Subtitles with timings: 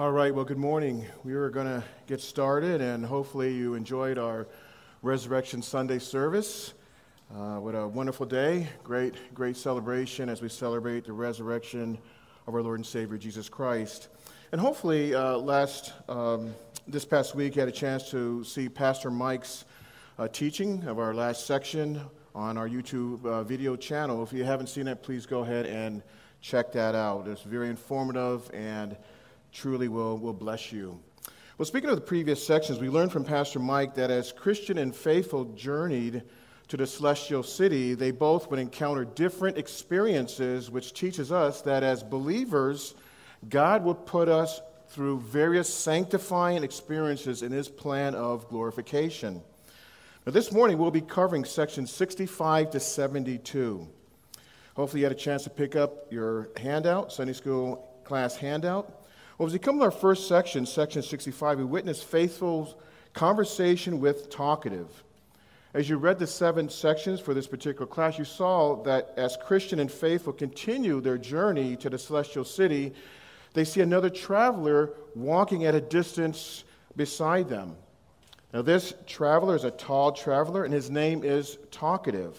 [0.00, 1.04] All right, well, good morning.
[1.24, 4.48] We are going to get started, and hopefully, you enjoyed our
[5.02, 6.72] Resurrection Sunday service.
[7.30, 8.66] Uh, what a wonderful day.
[8.82, 11.98] Great, great celebration as we celebrate the resurrection
[12.46, 14.08] of our Lord and Savior Jesus Christ.
[14.52, 16.54] And hopefully, uh, last, um,
[16.88, 19.66] this past week, you had a chance to see Pastor Mike's
[20.18, 22.00] uh, teaching of our last section
[22.34, 24.22] on our YouTube uh, video channel.
[24.22, 26.02] If you haven't seen it, please go ahead and
[26.40, 27.28] check that out.
[27.28, 28.96] It's very informative and
[29.52, 31.00] truly will, will bless you.
[31.58, 34.96] Well, speaking of the previous sections, we learned from Pastor Mike that as Christian and
[34.96, 36.22] faithful journeyed
[36.68, 42.02] to the celestial city, they both would encounter different experiences, which teaches us that as
[42.02, 42.94] believers,
[43.48, 49.42] God will put us through various sanctifying experiences in his plan of glorification.
[50.26, 53.88] Now, this morning we'll be covering sections 65 to 72.
[54.76, 58.99] Hopefully, you had a chance to pick up your handout, Sunday school class handout.
[59.40, 62.78] Well, as we come to our first section, section 65, we witness faithful
[63.14, 65.02] conversation with talkative.
[65.72, 69.80] As you read the seven sections for this particular class, you saw that as Christian
[69.80, 72.92] and faithful continue their journey to the celestial city,
[73.54, 77.76] they see another traveler walking at a distance beside them.
[78.52, 82.36] Now, this traveler is a tall traveler, and his name is Talkative.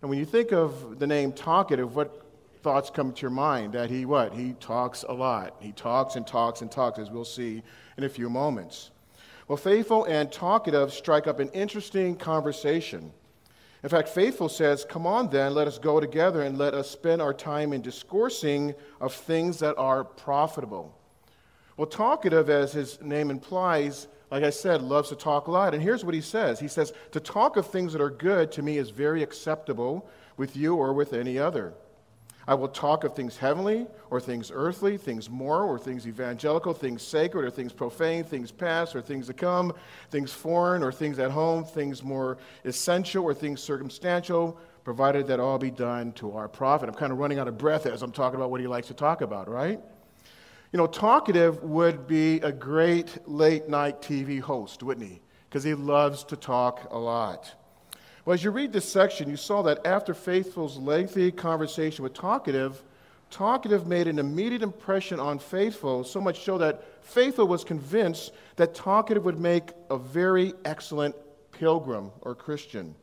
[0.00, 2.29] And when you think of the name Talkative, what
[2.62, 4.34] thoughts come to your mind that he what?
[4.34, 5.56] He talks a lot.
[5.60, 7.62] He talks and talks and talks, as we'll see
[7.96, 8.90] in a few moments.
[9.48, 13.12] Well, Faithful and Talkative strike up an interesting conversation.
[13.82, 17.22] In fact, Faithful says, Come on then, let us go together and let us spend
[17.22, 20.96] our time in discoursing of things that are profitable.
[21.76, 25.74] Well, Talkative, as his name implies, like I said, loves to talk a lot.
[25.74, 28.62] And here's what he says He says, To talk of things that are good to
[28.62, 31.74] me is very acceptable with you or with any other.
[32.50, 37.00] I will talk of things heavenly or things earthly, things moral or things evangelical, things
[37.00, 39.72] sacred or things profane, things past or things to come,
[40.10, 45.58] things foreign or things at home, things more essential or things circumstantial, provided that all
[45.58, 46.88] be done to our profit.
[46.88, 48.94] I'm kind of running out of breath as I'm talking about what he likes to
[48.94, 49.78] talk about, right?
[50.72, 55.22] You know, talkative would be a great late night TV host, wouldn't he?
[55.48, 57.54] Because he loves to talk a lot.
[58.30, 62.80] Well, as you read this section, you saw that after Faithful's lengthy conversation with Talkative,
[63.28, 68.72] Talkative made an immediate impression on Faithful, so much so that Faithful was convinced that
[68.72, 71.16] Talkative would make a very excellent
[71.50, 72.94] pilgrim or Christian.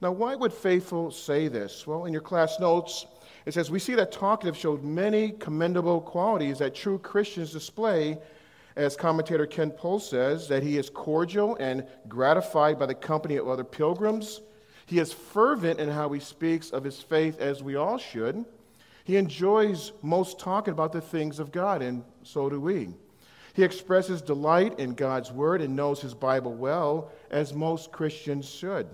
[0.00, 1.86] Now, why would Faithful say this?
[1.86, 3.06] Well, in your class notes,
[3.46, 8.18] it says, We see that Talkative showed many commendable qualities that true Christians display
[8.74, 13.46] as commentator Ken Puls says, that he is cordial and gratified by the company of
[13.46, 14.40] other pilgrims.
[14.88, 18.46] He is fervent in how he speaks of his faith, as we all should.
[19.04, 22.94] He enjoys most talking about the things of God, and so do we.
[23.52, 28.88] He expresses delight in God's word and knows his Bible well, as most Christians should.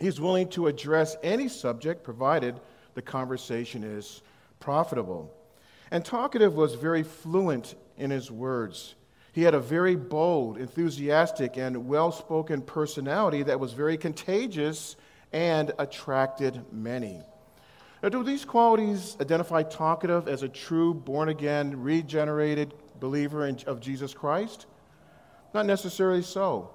[0.00, 2.58] He's willing to address any subject provided
[2.94, 4.22] the conversation is
[4.58, 5.32] profitable.
[5.92, 8.96] And Talkative was very fluent in his words.
[9.32, 14.96] He had a very bold, enthusiastic, and well spoken personality that was very contagious
[15.32, 17.22] and attracted many.
[18.02, 23.80] Now, do these qualities identify Talkative as a true, born again, regenerated believer in, of
[23.80, 24.66] Jesus Christ?
[25.52, 26.70] Not necessarily so.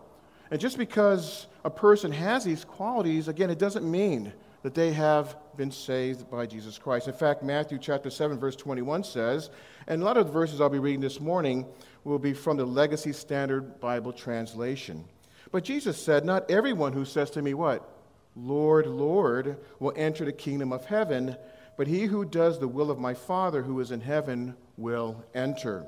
[0.51, 5.35] And just because a person has these qualities, again, it doesn't mean that they have
[5.55, 7.07] been saved by Jesus Christ.
[7.07, 9.49] In fact, Matthew chapter 7, verse 21 says,
[9.87, 11.65] and a lot of the verses I'll be reading this morning
[12.03, 15.03] will be from the Legacy Standard Bible translation.
[15.51, 17.89] But Jesus said, Not everyone who says to me, What?
[18.35, 21.37] Lord, Lord, will enter the kingdom of heaven,
[21.77, 25.85] but he who does the will of my Father who is in heaven will enter.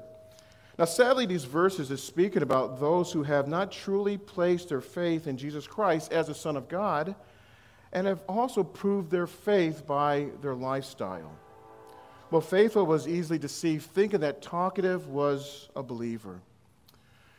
[0.77, 5.25] Now, sadly, these verses are speaking about those who have not truly placed their faith
[5.25, 7.15] in Jesus Christ as the Son of God
[7.93, 11.31] and have also proved their faith by their lifestyle.
[12.31, 16.41] Well, Faithful was easily deceived, thinking that Talkative was a believer.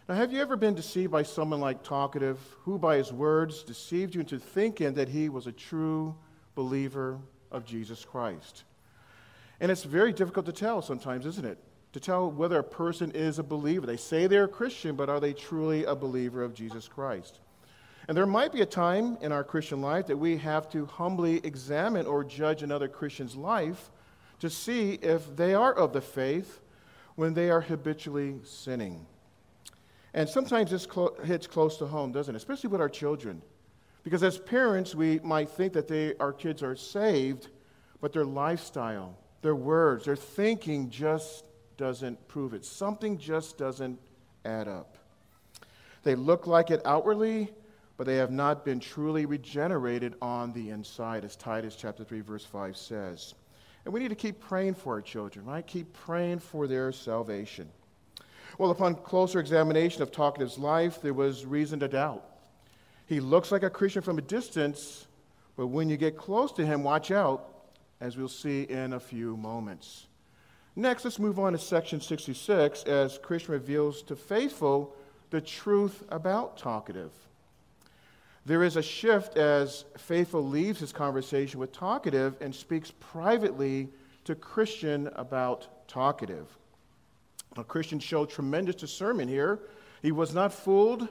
[0.08, 4.14] Now, have you ever been deceived by someone like Talkative, who by his words deceived
[4.14, 6.14] you into thinking that he was a true
[6.54, 7.18] believer
[7.50, 8.62] of Jesus Christ?
[9.58, 11.58] And it's very difficult to tell sometimes, isn't it?
[11.92, 13.86] To tell whether a person is a believer.
[13.86, 17.40] They say they're a Christian, but are they truly a believer of Jesus Christ?
[18.08, 21.40] And there might be a time in our Christian life that we have to humbly
[21.44, 23.90] examine or judge another Christian's life
[24.38, 26.60] to see if they are of the faith
[27.16, 29.06] when they are habitually sinning.
[30.14, 32.38] And sometimes this clo- hits close to home, doesn't it?
[32.38, 33.42] Especially with our children.
[34.04, 37.48] Because as parents, we might think that they, our kids are saved,
[38.00, 41.44] but their lifestyle, their words, their thinking just
[41.76, 42.64] doesn't prove it.
[42.64, 43.98] Something just doesn't
[44.44, 44.96] add up.
[46.04, 47.52] They look like it outwardly,
[47.96, 52.44] but they have not been truly regenerated on the inside, as Titus chapter 3, verse
[52.44, 53.34] 5 says.
[53.84, 55.66] And we need to keep praying for our children, right?
[55.66, 57.68] Keep praying for their salvation.
[58.58, 62.24] Well, upon closer examination of Talkative's life, there was reason to doubt.
[63.06, 65.06] He looks like a Christian from a distance,
[65.56, 67.48] but when you get close to him, watch out,
[68.00, 70.06] as we'll see in a few moments.
[70.74, 74.94] Next, let's move on to section 66 as Christian reveals to faithful
[75.30, 77.12] the truth about talkative.
[78.46, 83.88] There is a shift as faithful leaves his conversation with talkative and speaks privately
[84.24, 86.46] to Christian about talkative.
[87.56, 89.58] Now, Christian showed tremendous discernment here.
[90.00, 91.08] He was not fooled,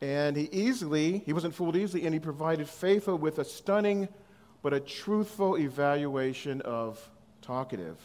[0.00, 4.08] and he easily, he wasn't fooled easily, and he provided faithful with a stunning
[4.62, 7.06] but a truthful evaluation of
[7.42, 7.98] talkative.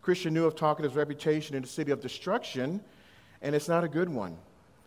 [0.00, 2.80] Christian knew of talkative's reputation in the city of destruction,
[3.42, 4.38] and it's not a good one,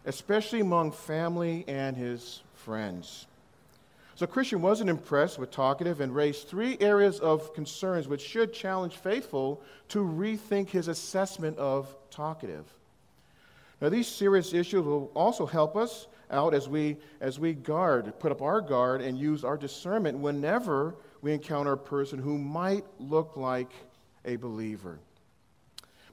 [0.08, 3.28] especially among family and his friends.
[4.16, 8.96] So Christian wasn't impressed with talkative and raised three areas of concerns which should challenge
[8.96, 12.66] faithful to rethink his assessment of talkative.
[13.80, 18.32] Now, these serious issues will also help us out as we, as we guard, put
[18.32, 23.38] up our guard, and use our discernment whenever we encounter a person who might look
[23.38, 23.72] like
[24.26, 25.00] a believer.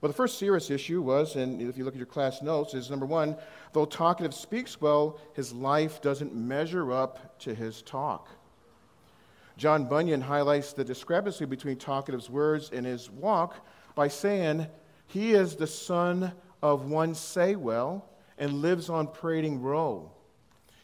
[0.00, 2.90] Well, the first serious issue was, and if you look at your class notes, is
[2.90, 3.36] number one,
[3.72, 8.28] though talkative speaks well, his life doesn't measure up to his talk.
[9.56, 14.66] John Bunyan highlights the discrepancy between talkative's words and his walk by saying,
[15.06, 16.32] He is the son
[16.62, 18.02] of one Saywell
[18.36, 20.10] and lives on Prating Row.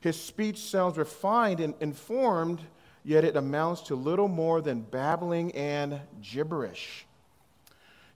[0.00, 2.60] His speech sounds refined and informed,
[3.04, 7.06] yet it amounts to little more than babbling and gibberish.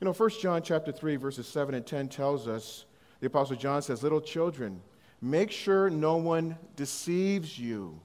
[0.00, 2.84] You know, 1 John chapter 3, verses 7 and 10 tells us,
[3.20, 4.82] the Apostle John says, Little children,
[5.22, 7.98] make sure no one deceives you.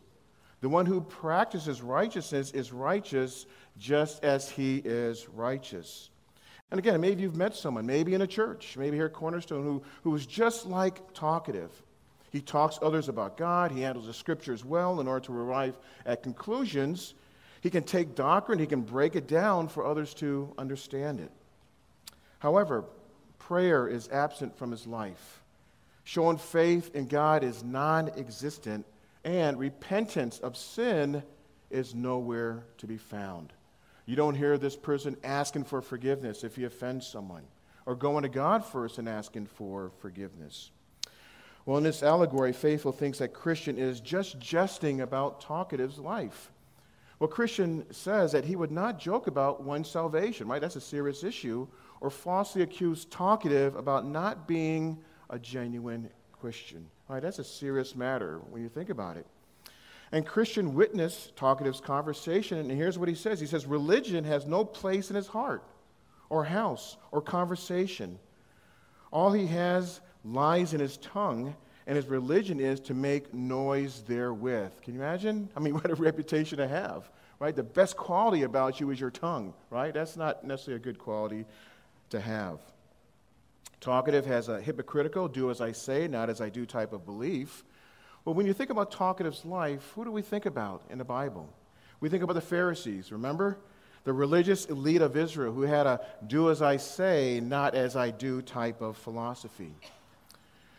[0.61, 3.45] The one who practices righteousness is righteous
[3.77, 6.11] just as he is righteous.
[6.69, 9.83] And again, maybe you've met someone, maybe in a church, maybe here at Cornerstone, who,
[10.03, 11.71] who is just like talkative.
[12.29, 16.23] He talks others about God, he handles the scriptures well in order to arrive at
[16.23, 17.15] conclusions.
[17.59, 21.31] He can take doctrine, he can break it down for others to understand it.
[22.41, 22.85] However,
[23.38, 25.43] prayer is absent from his life.
[26.03, 28.83] Showing faith in God is non existent,
[29.23, 31.21] and repentance of sin
[31.69, 33.53] is nowhere to be found.
[34.07, 37.43] You don't hear this person asking for forgiveness if he offends someone,
[37.85, 40.71] or going to God first and asking for forgiveness.
[41.67, 46.51] Well, in this allegory, Faithful thinks that Christian is just jesting about talkative's life.
[47.19, 50.59] Well, Christian says that he would not joke about one's salvation, right?
[50.59, 51.67] That's a serious issue.
[52.01, 54.98] Or falsely accuse talkative about not being
[55.30, 56.88] a genuine Christian.
[57.07, 59.25] All right, that's a serious matter when you think about it.
[60.12, 64.65] And Christian witness talkative's conversation, and here's what he says He says, Religion has no
[64.65, 65.63] place in his heart,
[66.30, 68.19] or house, or conversation.
[69.12, 71.56] All he has lies in his tongue,
[71.88, 74.81] and his religion is to make noise therewith.
[74.81, 75.50] Can you imagine?
[75.56, 77.09] I mean, what a reputation to have,
[77.39, 77.56] right?
[77.56, 79.94] The best quality about you is your tongue, right?
[79.94, 81.45] That's not necessarily a good quality
[82.11, 82.59] to have.
[83.79, 87.63] Talkative has a hypocritical, do as I say, not as I do type of belief.
[88.24, 91.50] Well, when you think about talkative's life, who do we think about in the Bible?
[92.00, 93.57] We think about the Pharisees, remember?
[94.03, 98.12] The religious elite of Israel who had a do as I say, not as I
[98.12, 99.74] do type of philosophy.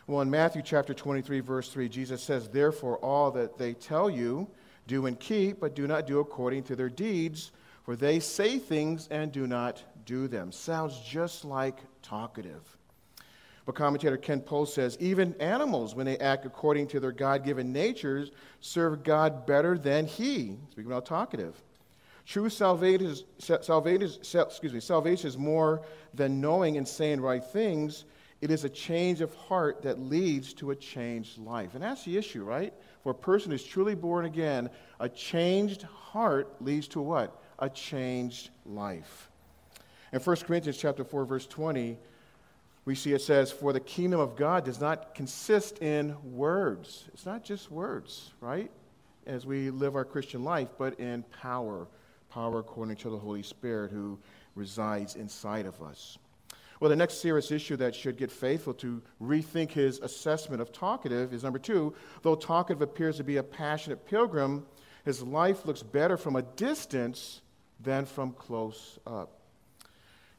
[0.06, 4.48] Well, in Matthew chapter 23, verse 3, Jesus says, Therefore, all that they tell you,
[4.86, 7.52] do and keep, but do not do according to their deeds,
[7.84, 10.52] for they say things and do not do them.
[10.52, 12.76] Sounds just like talkative.
[13.64, 17.72] But commentator Ken Puls says even animals, when they act according to their God given
[17.72, 20.58] natures, serve God better than He.
[20.70, 21.62] Speaking about talkative.
[22.24, 25.82] True salvation is, salvation, excuse me, salvation is more
[26.14, 28.04] than knowing and saying right things.
[28.40, 31.74] It is a change of heart that leads to a changed life.
[31.74, 32.74] And that's the issue, right?
[33.02, 37.40] For a person who's truly born again, a changed heart leads to what?
[37.60, 39.30] A changed life.
[40.12, 41.96] In 1 Corinthians chapter 4, verse 20,
[42.84, 47.04] we see it says, For the kingdom of God does not consist in words.
[47.14, 48.70] It's not just words, right?
[49.26, 51.86] As we live our Christian life, but in power.
[52.28, 54.18] Power according to the Holy Spirit who
[54.54, 56.18] resides inside of us.
[56.78, 61.32] Well, the next serious issue that should get faithful to rethink his assessment of talkative
[61.32, 61.94] is number two.
[62.22, 64.66] Though talkative appears to be a passionate pilgrim,
[65.04, 67.40] his life looks better from a distance
[67.80, 69.41] than from close up.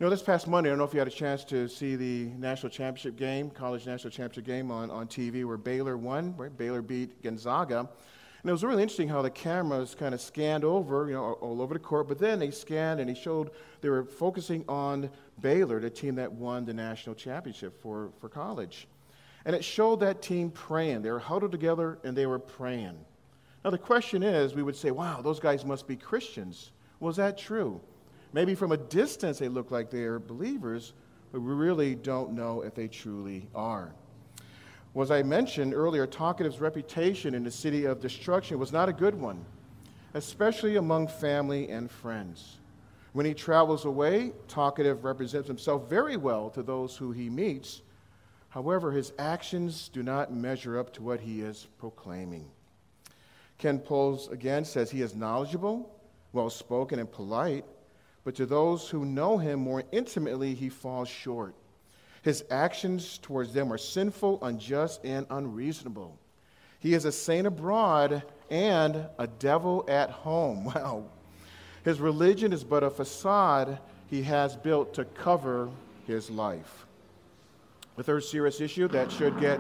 [0.04, 1.96] You know, this past Monday, I don't know if you had a chance to see
[1.96, 6.52] the national championship game, college national championship game on, on TV where Baylor won, right?
[6.58, 7.80] Baylor beat Gonzaga.
[7.80, 11.62] And it was really interesting how the cameras kind of scanned over, you know, all
[11.62, 15.80] over the court, but then they scanned and they showed they were focusing on Baylor,
[15.80, 18.90] the team that won the national championship for, for college.
[19.46, 21.04] And it showed that team praying.
[21.04, 22.98] They were huddled together and they were praying.
[23.64, 26.72] Now, the question is we would say, wow, those guys must be Christians.
[27.00, 27.80] Was that true?
[28.34, 30.94] Maybe from a distance they look like they're believers,
[31.32, 33.94] but we really don't know if they truly are.
[34.94, 38.94] Well, as I mentioned earlier, Talkative's reputation in the city of destruction was not a
[38.94, 39.44] good one,
[40.14, 42.58] especially among family and friends.
[43.14, 47.82] When he travels away, Talkative represents himself very well to those who he meets.
[48.50, 52.50] However, his actions do not measure up to what he is proclaiming.
[53.60, 55.92] Ken Puls again says he is knowledgeable,
[56.34, 57.66] well spoken, and polite,
[58.24, 61.56] but to those who know him more intimately, he falls short.
[62.22, 66.18] His actions towards them are sinful, unjust, and unreasonable.
[66.80, 70.66] He is a saint abroad and a devil at home.
[70.76, 71.06] Wow.
[71.84, 73.78] His religion is but a facade
[74.10, 75.70] he has built to cover
[76.08, 76.86] his life.
[77.98, 79.60] The third serious issue that should get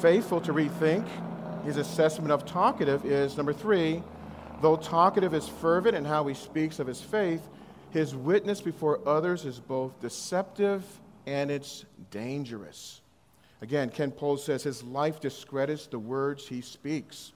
[0.00, 1.04] faithful to rethink
[1.64, 4.02] his assessment of talkative is number three,
[4.60, 7.42] though talkative is fervent in how he speaks of his faith,
[7.92, 10.84] his witness before others is both deceptive
[11.26, 13.00] and it's dangerous.
[13.60, 17.32] Again, Ken Puls says his life discredits the words he speaks.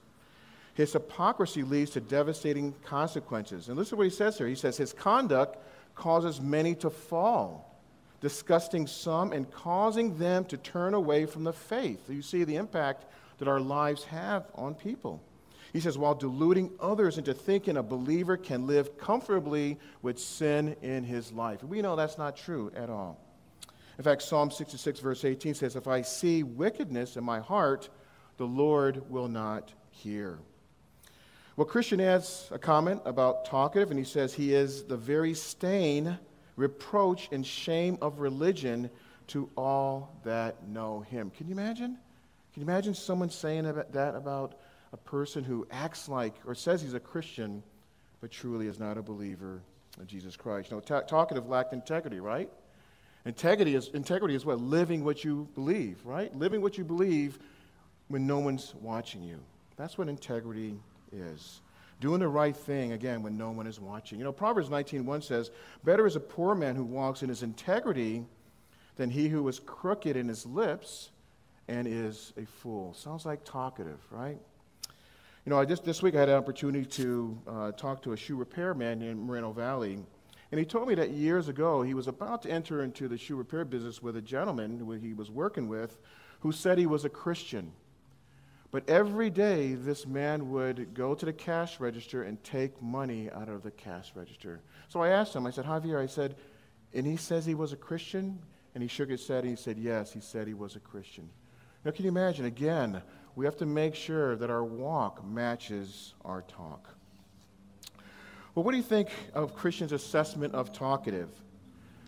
[0.73, 3.67] His hypocrisy leads to devastating consequences.
[3.67, 4.47] And listen to what he says here.
[4.47, 5.57] He says, His conduct
[5.95, 7.79] causes many to fall,
[8.21, 12.09] disgusting some and causing them to turn away from the faith.
[12.09, 13.05] You see the impact
[13.37, 15.21] that our lives have on people.
[15.73, 21.03] He says, while deluding others into thinking a believer can live comfortably with sin in
[21.03, 21.63] his life.
[21.63, 23.19] We know that's not true at all.
[23.97, 27.89] In fact, Psalm 66, verse 18 says, If I see wickedness in my heart,
[28.37, 30.39] the Lord will not hear.
[31.55, 36.19] Well, Christian adds a comment about talkative, and he says he is the very stain,
[36.55, 38.91] reproach, and shame of religion
[39.27, 41.31] to all that know him.
[41.31, 41.97] Can you imagine?
[42.53, 44.59] Can you imagine someone saying that about
[44.93, 47.63] a person who acts like or says he's a Christian,
[48.21, 49.61] but truly is not a believer
[49.99, 50.71] of Jesus Christ?
[50.71, 52.49] You know, t- talkative lacked integrity, right?
[53.25, 54.61] Integrity is, integrity is what?
[54.61, 56.33] Living what you believe, right?
[56.35, 57.39] Living what you believe
[58.07, 59.39] when no one's watching you.
[59.75, 60.79] That's what integrity
[61.11, 61.61] is.
[61.99, 64.19] Doing the right thing, again, when no one is watching.
[64.19, 65.51] You know, Proverbs 19.1 says,
[65.83, 68.23] Better is a poor man who walks in his integrity
[68.95, 71.09] than he who is crooked in his lips
[71.67, 72.93] and is a fool.
[72.93, 74.39] Sounds like talkative, right?
[75.47, 78.17] You know, I just, this week I had an opportunity to uh, talk to a
[78.17, 79.97] shoe repairman in Moreno Valley
[80.51, 83.37] and he told me that years ago he was about to enter into the shoe
[83.37, 85.99] repair business with a gentleman who he was working with
[86.41, 87.71] who said he was a Christian.
[88.71, 93.47] But every day this man would go to the cash register and take money out
[93.47, 94.59] of the cash register.
[94.89, 96.35] So I asked him, I said, Javier, I said,
[96.93, 98.37] and he says he was a Christian?
[98.75, 101.29] And he shook his head and he said, Yes, he said he was a Christian.
[101.85, 102.43] Now, can you imagine?
[102.43, 103.01] Again,
[103.37, 106.89] we have to make sure that our walk matches our talk.
[108.55, 111.29] Well, what do you think of Christian's assessment of talkative?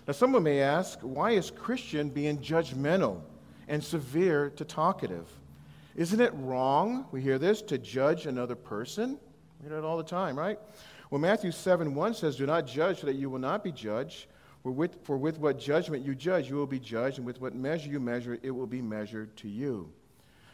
[0.07, 3.21] Now, someone may ask, why is Christian being judgmental
[3.67, 5.27] and severe to talkative?
[5.95, 9.19] Isn't it wrong, we hear this, to judge another person?
[9.61, 10.57] We hear it all the time, right?
[11.11, 14.25] Well, Matthew 7 1 says, Do not judge so that you will not be judged.
[14.63, 17.53] For with, for with what judgment you judge, you will be judged, and with what
[17.53, 19.93] measure you measure, it will be measured to you.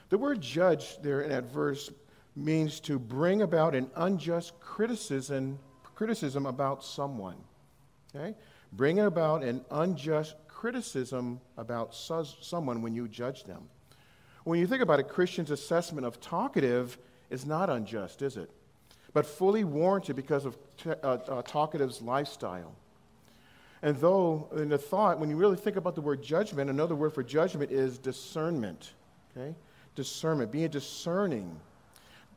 [0.10, 1.92] The word judge there in that verse
[2.36, 5.60] means to bring about an unjust criticism
[5.96, 7.38] criticism about someone.
[8.14, 8.36] Okay?
[8.74, 13.70] Bringing about an unjust criticism about someone when you judge them.
[14.44, 16.98] When you think about it, Christian's assessment of talkative
[17.30, 18.50] is not unjust, is it?
[19.14, 22.76] But fully warranted because of t- uh, uh, talkative's lifestyle.
[23.82, 27.14] And though, in the thought, when you really think about the word judgment, another word
[27.14, 28.94] for judgment is discernment.
[29.36, 29.56] Okay?
[29.96, 31.60] Discernment, being discerning.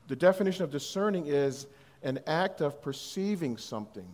[0.07, 1.67] The definition of discerning is
[2.03, 4.07] an act of perceiving something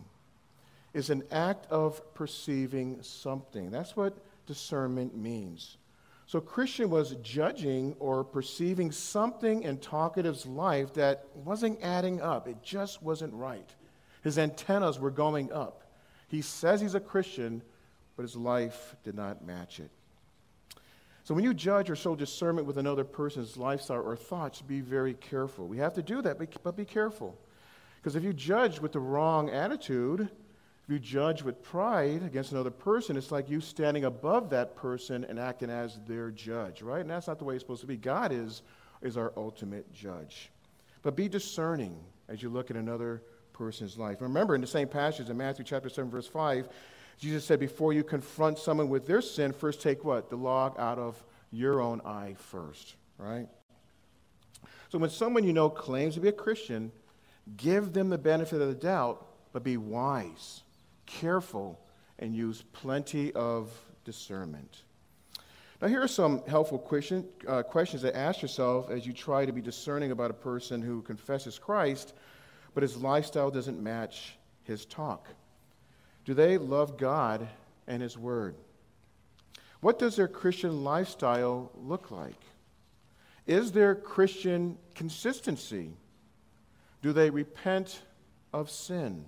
[0.95, 3.69] is an act of perceiving something.
[3.69, 5.77] That's what discernment means.
[6.25, 12.47] So, Christian was judging or perceiving something in Talkative's life that wasn't adding up.
[12.47, 13.69] It just wasn't right.
[14.23, 15.83] His antennas were going up.
[16.29, 17.61] He says he's a Christian,
[18.15, 19.91] but his life did not match it.
[21.25, 25.15] So, when you judge or show discernment with another person's lifestyle or thoughts, be very
[25.15, 25.67] careful.
[25.67, 27.35] We have to do that, but be careful.
[27.97, 30.29] Because if you judge with the wrong attitude,
[30.85, 35.25] If you judge with pride against another person, it's like you standing above that person
[35.27, 37.01] and acting as their judge, right?
[37.01, 37.97] And that's not the way it's supposed to be.
[37.97, 38.61] God is,
[39.01, 40.51] is our ultimate judge.
[41.01, 41.97] But be discerning
[42.29, 44.21] as you look at another person's life.
[44.21, 46.69] Remember, in the same passage in Matthew chapter 7, verse 5,
[47.17, 50.29] Jesus said, Before you confront someone with their sin, first take what?
[50.29, 53.47] The log out of your own eye first, right?
[54.89, 56.91] So when someone you know claims to be a Christian,
[57.57, 60.63] give them the benefit of the doubt, but be wise,
[61.05, 61.79] careful,
[62.19, 63.71] and use plenty of
[64.03, 64.83] discernment.
[65.81, 69.51] Now, here are some helpful question, uh, questions to ask yourself as you try to
[69.51, 72.13] be discerning about a person who confesses Christ,
[72.73, 75.27] but his lifestyle doesn't match his talk.
[76.25, 77.47] Do they love God
[77.87, 78.55] and his word?
[79.81, 82.41] What does their Christian lifestyle look like?
[83.45, 85.91] Is there Christian consistency?
[87.03, 88.01] Do they repent
[88.51, 89.25] of sin?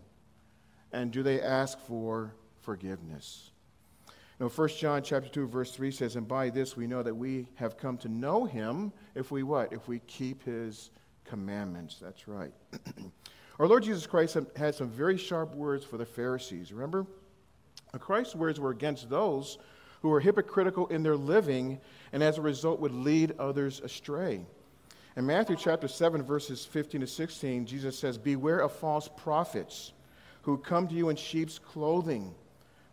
[0.92, 3.51] And do they ask for forgiveness?
[4.39, 7.48] Now, 1 John chapter 2, verse 3 says, And by this we know that we
[7.56, 9.74] have come to know him if we what?
[9.74, 10.89] If we keep his
[11.25, 11.98] commandments.
[12.01, 12.54] That's right.
[13.60, 16.72] Our Lord Jesus Christ had some very sharp words for the Pharisees.
[16.72, 17.08] Remember?
[18.00, 19.58] Christ's words were against those
[20.02, 21.80] who were hypocritical in their living
[22.14, 24.46] and as a result would lead others astray.
[25.16, 29.94] In Matthew chapter 7, verses 15 to 16, Jesus says, Beware of false prophets
[30.44, 32.36] who come to you in sheep's clothing,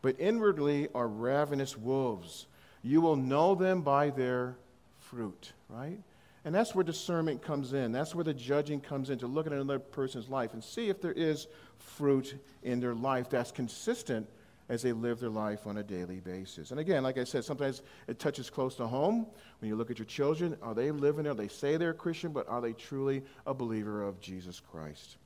[0.01, 2.47] but inwardly are ravenous wolves.
[2.83, 4.57] You will know them by their
[4.99, 5.99] fruit, right?
[6.45, 7.93] And that's where discernment comes in.
[7.93, 11.01] That's where the judging comes in to look at another person's life and see if
[11.01, 11.47] there is
[11.79, 14.29] fruit in their life that's consistent
[14.69, 16.71] as they live their life on a daily basis.
[16.71, 19.27] And again, like I said, sometimes it touches close to home.
[19.61, 21.35] When you look at your children, are they living there?
[21.35, 25.17] They say they're a Christian, but are they truly a believer of Jesus Christ?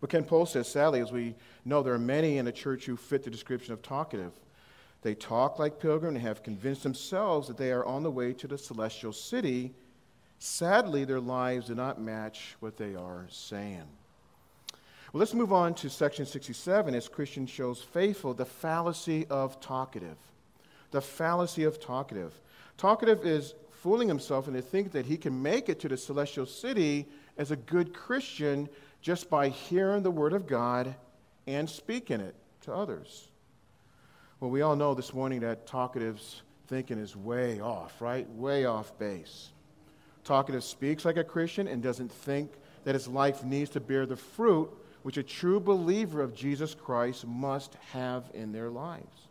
[0.00, 2.96] But Ken Puls says, sadly, as we know, there are many in the church who
[2.96, 4.32] fit the description of talkative.
[5.06, 8.48] They talk like pilgrims and have convinced themselves that they are on the way to
[8.48, 9.72] the celestial city.
[10.40, 13.84] Sadly, their lives do not match what they are saying.
[15.12, 20.16] Well, let's move on to section 67 as Christian shows faithful the fallacy of talkative.
[20.90, 22.40] The fallacy of talkative.
[22.76, 27.06] Talkative is fooling himself into thinking that he can make it to the celestial city
[27.38, 28.68] as a good Christian
[29.02, 30.96] just by hearing the word of God
[31.46, 33.28] and speaking it to others.
[34.38, 38.28] Well, we all know this morning that talkative's thinking is way off, right?
[38.32, 39.48] Way off base.
[40.24, 42.52] Talkative speaks like a Christian and doesn't think
[42.84, 44.68] that his life needs to bear the fruit
[45.04, 49.28] which a true believer of Jesus Christ must have in their lives.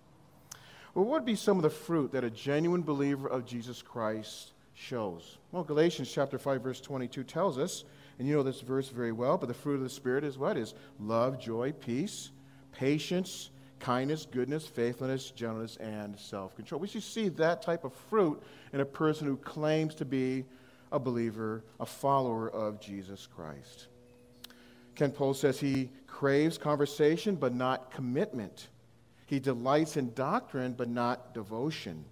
[0.96, 4.54] Well, what would be some of the fruit that a genuine believer of Jesus Christ
[4.74, 5.38] shows?
[5.52, 7.84] Well, Galatians chapter 5 verse 22 tells us,
[8.18, 10.58] and you know this verse very well, but the fruit of the spirit is what?
[10.58, 12.32] Is love, joy, peace,
[12.72, 13.52] patience,
[13.86, 16.82] kindness, goodness, faithfulness, gentleness, and self-control.
[16.82, 18.42] We should see that type of fruit
[18.74, 20.44] in a person who claims to be
[20.92, 23.86] a believer, a follower of Jesus Christ.
[24.96, 28.70] Ken Puls says he craves conversation but not commitment.
[29.28, 32.06] He delights in doctrine but not devotion.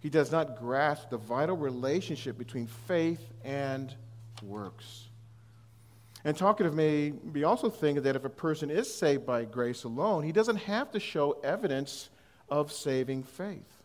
[0.00, 3.94] He does not grasp the vital relationship between faith and
[4.42, 5.09] works.
[6.24, 10.22] And talkative may be also thinking that if a person is saved by grace alone,
[10.22, 12.10] he doesn't have to show evidence
[12.50, 13.82] of saving faith.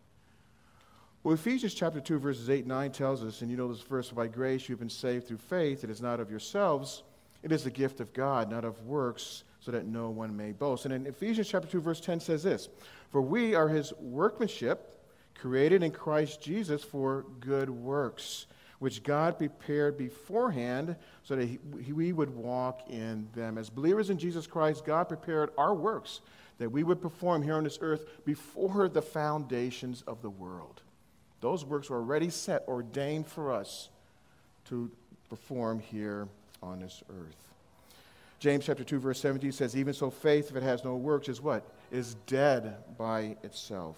[1.24, 4.12] Well, Ephesians chapter 2, verses 8 and 9 tells us, and you know this verse,
[4.12, 7.04] by grace you've been saved through faith, it is not of yourselves.
[7.42, 10.86] It is the gift of God, not of works, so that no one may boast.
[10.86, 12.70] And in Ephesians chapter 2, verse 10 says this
[13.12, 15.00] For we are his workmanship,
[15.36, 18.48] created in Christ Jesus for good works,
[18.80, 21.60] which God prepared beforehand so that he,
[21.92, 23.58] we would walk in them.
[23.58, 26.22] As believers in Jesus Christ, God prepared our works
[26.58, 30.82] that we would perform here on this earth before the foundations of the world.
[31.42, 33.90] Those works were already set, ordained for us
[34.66, 34.90] to
[35.30, 36.28] perform here
[36.64, 37.46] on this earth.
[38.40, 41.42] James chapter 2 verse 17 says even so faith if it has no works is
[41.42, 41.64] what?
[41.92, 43.98] Is dead by itself.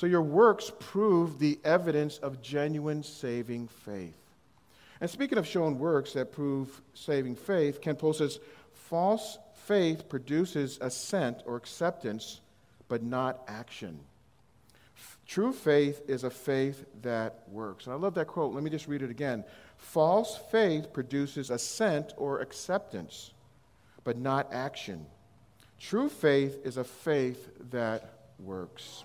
[0.00, 4.16] So your works prove the evidence of genuine saving faith.
[4.98, 8.40] And speaking of showing works that prove saving faith, Ken Puls says
[8.72, 9.36] false
[9.66, 12.40] faith produces assent or acceptance,
[12.88, 14.00] but not action.
[15.26, 17.84] True faith is a faith that works.
[17.84, 18.54] And I love that quote.
[18.54, 19.44] Let me just read it again.
[19.76, 23.32] False faith produces assent or acceptance,
[24.04, 25.04] but not action.
[25.78, 29.04] True faith is a faith that works.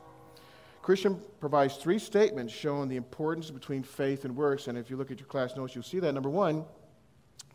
[0.86, 4.68] Christian provides three statements showing the importance between faith and works.
[4.68, 6.14] And if you look at your class notes, you'll see that.
[6.14, 6.64] Number one,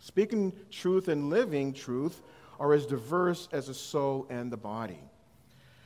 [0.00, 2.22] speaking truth and living truth
[2.58, 4.98] are as diverse as the soul and the body.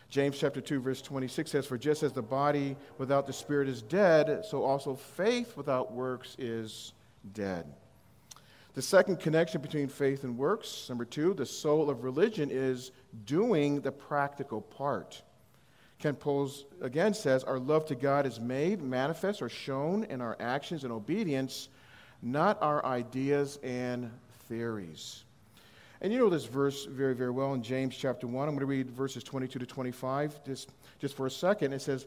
[0.09, 3.83] James chapter 2 verse 26 says for just as the body without the spirit is
[3.83, 6.94] dead so also faith without works is
[7.35, 7.66] dead.
[8.72, 12.90] The second connection between faith and works, number 2, the soul of religion is
[13.26, 15.20] doing the practical part.
[16.05, 20.37] Ken Puls again says, Our love to God is made, manifest, or shown in our
[20.38, 21.71] actions and obedience,
[22.21, 24.11] not our ideas and
[24.47, 25.25] theories.
[26.03, 28.47] And you know this verse very, very well in James chapter 1.
[28.47, 31.73] I'm going to read verses 22 to 25 just, just for a second.
[31.73, 32.05] It says,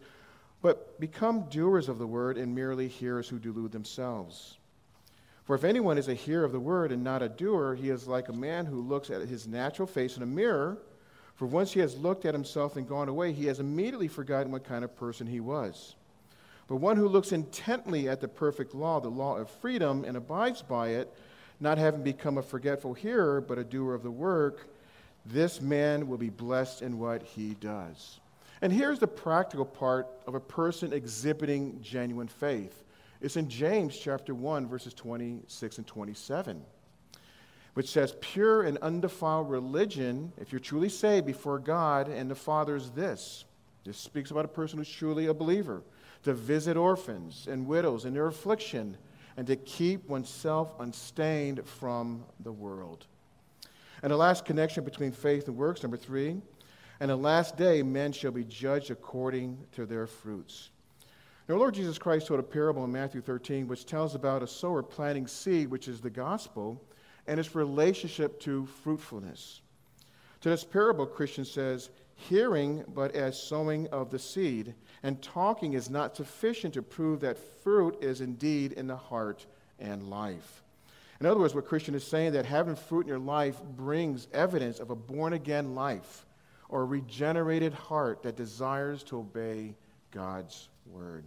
[0.62, 4.60] But become doers of the word and merely hearers who delude themselves.
[5.46, 8.08] For if anyone is a hearer of the word and not a doer, he is
[8.08, 10.78] like a man who looks at his natural face in a mirror
[11.38, 14.63] for once he has looked at himself and gone away, he has immediately forgotten what
[14.63, 15.95] kind of person he was.
[16.67, 20.63] But one who looks intently at the perfect law, the law of freedom, and abides
[20.63, 21.13] by it,
[21.60, 24.67] not having become a forgetful hearer, but a doer of the work,
[25.28, 28.19] this man will be blessed in what he does.
[28.62, 32.84] And here's the practical part of a person exhibiting genuine faith.
[33.21, 36.65] It's in James chapter 1, verses 26 and 27
[37.78, 42.76] which says, Pure and undefiled religion, if you're truly saved before God and the Father,
[42.76, 43.46] is this.
[43.86, 45.84] This speaks about a person who's truly a believer
[46.24, 48.98] to visit orphans and widows in their affliction
[49.38, 53.06] and to keep oneself unstained from the world.
[54.02, 56.42] And the last connection between faith and works, number three,
[57.00, 60.72] and the last day men shall be judged according to their fruits.
[61.48, 64.82] Now, Lord Jesus Christ told a parable in Matthew 13, which tells about a sower
[64.82, 66.82] planting seed, which is the gospel,
[67.28, 69.62] and its relationship to fruitfulness.
[70.42, 75.90] To this parable, Christian says, hearing but as sowing of the seed, and talking is
[75.90, 79.46] not sufficient to prove that fruit is indeed in the heart
[79.80, 80.63] and life.
[81.20, 84.80] In other words, what Christian is saying that having fruit in your life brings evidence
[84.80, 86.26] of a born again life
[86.70, 89.76] or a regenerated heart that desires to obey
[90.12, 91.24] God's word.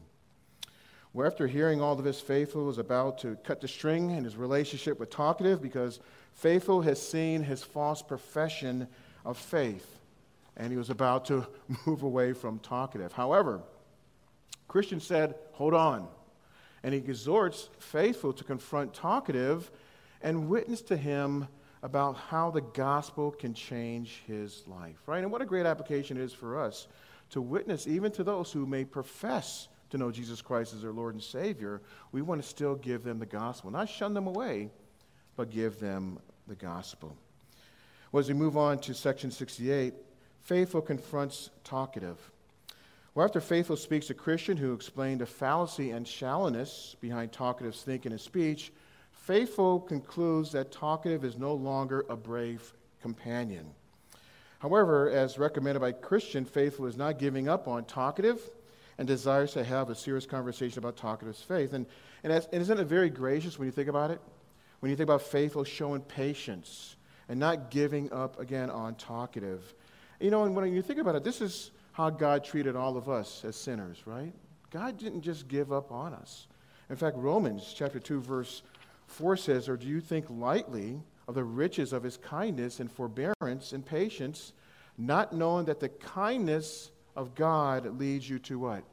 [1.12, 4.36] Well, after hearing all of this, Faithful was about to cut the string in his
[4.36, 5.98] relationship with Talkative because
[6.34, 8.86] Faithful has seen his false profession
[9.24, 9.98] of faith
[10.56, 11.46] and he was about to
[11.86, 13.12] move away from Talkative.
[13.12, 13.60] However,
[14.68, 16.06] Christian said, Hold on.
[16.82, 19.70] And he exhorts Faithful to confront Talkative
[20.22, 21.48] and witness to him
[21.82, 25.22] about how the gospel can change his life, right?
[25.22, 26.86] And what a great application it is for us
[27.30, 31.14] to witness even to those who may profess to know Jesus Christ as their Lord
[31.14, 33.70] and Savior, we want to still give them the gospel.
[33.70, 34.70] Not shun them away,
[35.36, 37.16] but give them the gospel.
[38.12, 39.94] Well, as we move on to section 68,
[40.42, 42.18] Faithful confronts talkative.
[43.14, 48.12] Well, after Faithful speaks to Christian, who explained a fallacy and shallowness behind talkative's thinking
[48.12, 48.72] and speech,
[49.12, 52.72] Faithful concludes that talkative is no longer a brave
[53.02, 53.66] companion.
[54.60, 58.40] However, as recommended by Christian, Faithful is not giving up on talkative
[59.00, 61.72] and desires to have a serious conversation about talkative's faith.
[61.72, 61.86] And,
[62.22, 64.20] and, and isn't it very gracious when you think about it?
[64.80, 69.74] When you think about faithful oh, showing patience and not giving up again on talkative.
[70.20, 73.08] You know, and when you think about it, this is how God treated all of
[73.08, 74.34] us as sinners, right?
[74.70, 76.46] God didn't just give up on us.
[76.90, 78.60] In fact, Romans chapter 2, verse
[79.06, 83.72] 4 says, Or do you think lightly of the riches of his kindness and forbearance
[83.72, 84.52] and patience,
[84.98, 88.84] not knowing that the kindness of God leads you to what?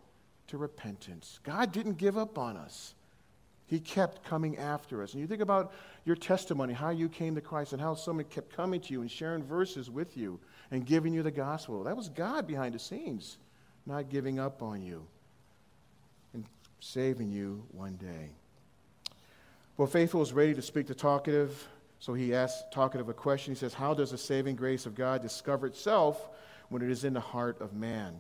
[0.47, 1.39] To repentance.
[1.43, 2.93] God didn't give up on us.
[3.67, 5.13] He kept coming after us.
[5.13, 5.73] And you think about
[6.06, 9.12] your testimony, how you came to Christ, and how someone kept coming to you and
[9.12, 10.39] sharing verses with you
[10.71, 11.84] and giving you the gospel.
[11.84, 13.38] That was God behind the scenes,
[13.86, 15.06] not giving up on you
[16.34, 16.45] and
[16.80, 18.30] saving you one day.
[19.75, 21.67] Well, Faithful is ready to speak to Talkative,
[21.99, 23.53] so he asks Talkative a question.
[23.53, 26.30] He says, How does the saving grace of God discover itself
[26.69, 28.15] when it is in the heart of man.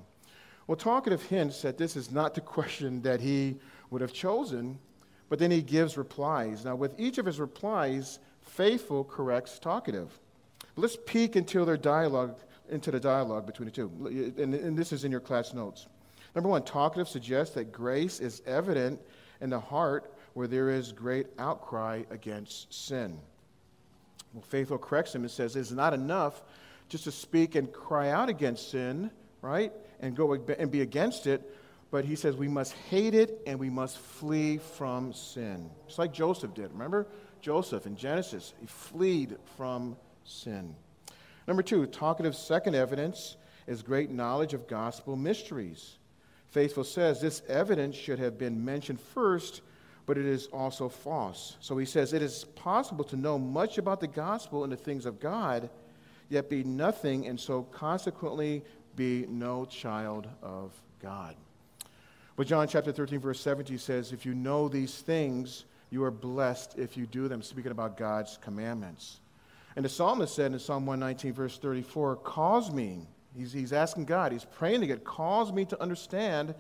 [0.67, 3.55] Well, Talkative hints that this is not the question that he
[3.89, 4.79] would have chosen,
[5.29, 6.65] but then he gives replies.
[6.65, 10.17] Now, with each of his replies, Faithful corrects Talkative.
[10.77, 13.91] Let's peek into their dialogue, into the dialogue between the two.
[14.41, 15.87] And, and this is in your class notes.
[16.33, 19.01] Number one, Talkative suggests that grace is evident
[19.41, 23.17] in the heart where there is great outcry against sin.
[24.33, 26.43] Well, Faithful corrects him and says it's not enough
[26.89, 29.71] just to speak and cry out against sin, right?
[29.99, 31.53] And go and be against it.
[31.89, 35.69] But he says we must hate it and we must flee from sin.
[35.87, 36.71] Just like Joseph did.
[36.73, 37.07] Remember
[37.41, 38.53] Joseph in Genesis?
[38.59, 39.95] He fled from
[40.25, 40.75] sin.
[41.47, 45.97] Number two, talkative second evidence is great knowledge of gospel mysteries.
[46.49, 49.61] Faithful says this evidence should have been mentioned first,
[50.05, 51.57] but it is also false.
[51.61, 55.05] So he says it is possible to know much about the gospel and the things
[55.05, 55.69] of God
[56.29, 58.63] yet be nothing, and so consequently
[58.95, 61.35] be no child of God.
[62.35, 66.77] But John chapter 13, verse 17 says, If you know these things, you are blessed
[66.77, 69.19] if you do them, speaking about God's commandments.
[69.75, 74.31] And the psalmist said in Psalm 119, verse 34, Cause me, he's, he's asking God,
[74.31, 76.55] he's praying to God, cause me to understand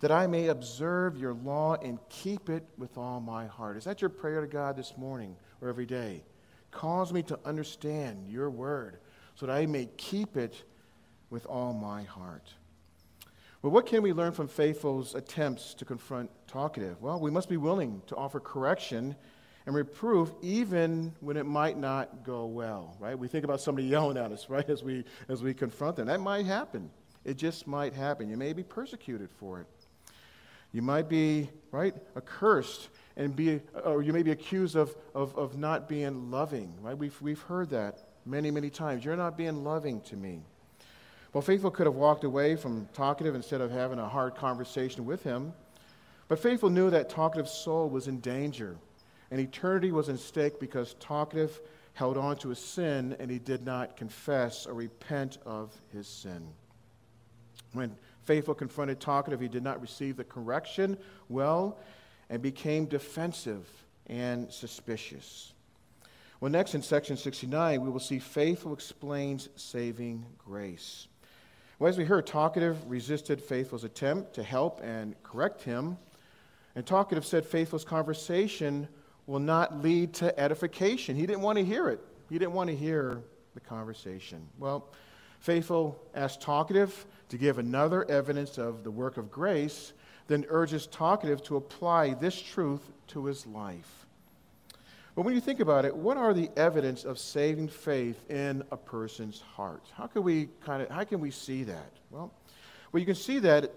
[0.00, 3.76] that I may observe your law and keep it with all my heart.
[3.76, 6.24] Is that your prayer to God this morning or every day?
[6.72, 8.98] Cause me to understand your word
[9.34, 10.62] so that I may keep it
[11.30, 12.52] with all my heart.
[13.62, 17.00] Well, what can we learn from Faithful's attempts to confront Talkative?
[17.00, 19.14] Well, we must be willing to offer correction
[19.66, 23.16] and reproof even when it might not go well, right?
[23.16, 26.08] We think about somebody yelling at us, right, as we, as we confront them.
[26.08, 26.90] That might happen.
[27.24, 28.28] It just might happen.
[28.28, 29.66] You may be persecuted for it.
[30.72, 35.56] You might be, right, accursed and be, or you may be accused of, of, of
[35.56, 36.96] not being loving, right?
[36.96, 39.04] We've, we've heard that many, many times.
[39.04, 40.40] You're not being loving to me.
[41.32, 45.22] Well, Faithful could have walked away from Talkative instead of having a hard conversation with
[45.22, 45.52] him.
[46.28, 48.76] But Faithful knew that Talkative's soul was in danger,
[49.30, 51.60] and eternity was in stake because Talkative
[51.94, 56.48] held on to his sin and he did not confess or repent of his sin.
[57.72, 60.96] When Faithful confronted Talkative, he did not receive the correction
[61.28, 61.78] well
[62.30, 63.68] and became defensive
[64.06, 65.52] and suspicious.
[66.42, 71.06] Well, next in section 69, we will see Faithful explains saving grace.
[71.78, 75.98] Well, as we heard, Talkative resisted Faithful's attempt to help and correct him.
[76.74, 78.88] And Talkative said Faithful's conversation
[79.28, 81.14] will not lead to edification.
[81.14, 83.22] He didn't want to hear it, he didn't want to hear
[83.54, 84.48] the conversation.
[84.58, 84.88] Well,
[85.38, 89.92] Faithful asked Talkative to give another evidence of the work of grace,
[90.26, 94.01] then urges Talkative to apply this truth to his life.
[95.14, 98.76] But when you think about it, what are the evidence of saving faith in a
[98.76, 99.90] person's heart?
[99.94, 101.92] How can we kind of how can we see that?
[102.10, 102.32] Well,
[102.92, 103.70] well, you can see that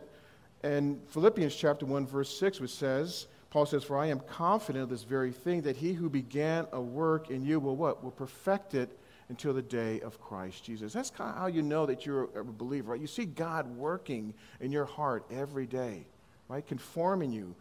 [0.64, 4.90] in Philippians chapter 1, verse 6, which says, Paul says, For I am confident of
[4.90, 8.04] this very thing, that he who began a work in you will what?
[8.04, 8.98] Will perfect it
[9.30, 10.94] until the day of Christ Jesus.
[10.94, 13.02] That's kind of how you know that you're a believer, right?
[13.02, 16.06] You see God working in your heart every day,
[16.48, 16.66] right?
[16.66, 17.56] Conforming you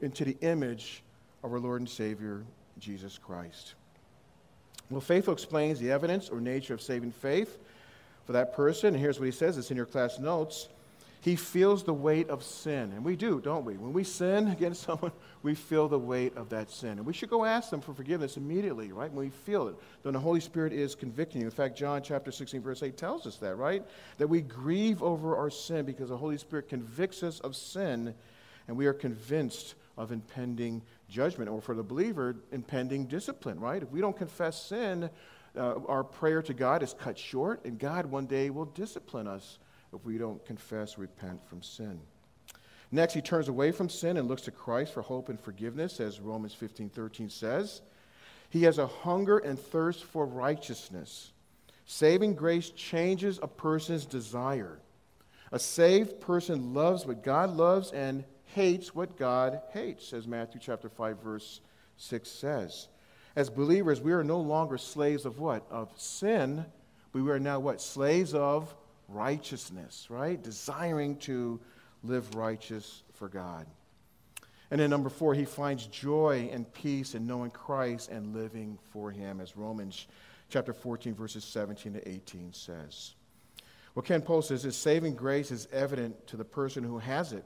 [0.00, 1.02] into the image
[1.42, 2.44] of our Lord and Savior,
[2.78, 3.74] Jesus Christ.
[4.90, 7.58] Well, Faithful explains the evidence or nature of saving faith
[8.24, 8.94] for that person.
[8.94, 10.68] And here's what he says it's in your class notes.
[11.20, 12.92] He feels the weight of sin.
[12.94, 13.76] And we do, don't we?
[13.76, 15.12] When we sin against someone,
[15.42, 16.92] we feel the weight of that sin.
[16.92, 19.12] And we should go ask them for forgiveness immediately, right?
[19.12, 19.74] When we feel it.
[20.04, 21.46] Then the Holy Spirit is convicting you.
[21.48, 23.84] In fact, John chapter 16, verse 8 tells us that, right?
[24.18, 28.14] That we grieve over our sin because the Holy Spirit convicts us of sin
[28.68, 33.82] and we are convinced of impending judgment, or for the believer, impending discipline, right?
[33.82, 35.10] If we don't confess sin,
[35.56, 39.58] uh, our prayer to God is cut short, and God one day will discipline us
[39.92, 42.00] if we don't confess, repent from sin.
[42.90, 46.20] Next, he turns away from sin and looks to Christ for hope and forgiveness, as
[46.20, 47.82] Romans 15 13 says.
[48.50, 51.32] He has a hunger and thirst for righteousness.
[51.84, 54.78] Saving grace changes a person's desire.
[55.52, 60.88] A saved person loves what God loves and hates what God hates, as Matthew chapter
[60.88, 61.60] 5, verse
[61.96, 62.88] 6 says.
[63.36, 65.64] As believers, we are no longer slaves of what?
[65.70, 66.64] Of sin,
[67.12, 67.80] but we are now what?
[67.80, 68.74] Slaves of
[69.08, 70.42] righteousness, right?
[70.42, 71.60] Desiring to
[72.02, 73.66] live righteous for God.
[74.70, 79.10] And then number four, he finds joy and peace in knowing Christ and living for
[79.10, 80.06] him, as Romans
[80.50, 83.14] chapter 14, verses 17 to 18 says.
[83.94, 87.44] Well, Ken Puls says his saving grace is evident to the person who has it,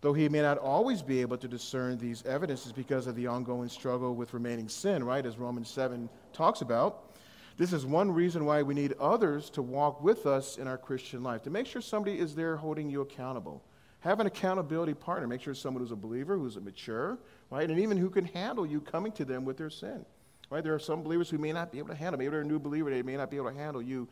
[0.00, 3.68] though he may not always be able to discern these evidences because of the ongoing
[3.68, 7.14] struggle with remaining sin, right, as Romans 7 talks about.
[7.56, 11.22] This is one reason why we need others to walk with us in our Christian
[11.22, 13.62] life, to make sure somebody is there holding you accountable.
[14.00, 15.26] Have an accountability partner.
[15.26, 17.18] Make sure someone who's a believer, who's a mature,
[17.50, 20.06] right, and even who can handle you coming to them with their sin.
[20.48, 20.64] Right?
[20.64, 22.18] There are some believers who may not be able to handle.
[22.18, 24.08] Maybe they're a new believer, they may not be able to handle you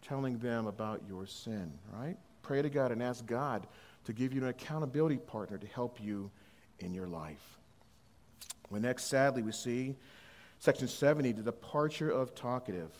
[0.00, 1.72] telling them about your sin.
[1.92, 2.16] Right?
[2.42, 3.66] Pray to God and ask God
[4.04, 6.30] to give you an accountability partner to help you
[6.80, 7.58] in your life.
[8.70, 9.96] Well, next, sadly, we see
[10.58, 12.90] Section 70, the departure of talkative.